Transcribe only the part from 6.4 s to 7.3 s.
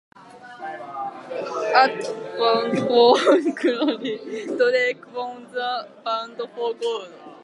for Gold.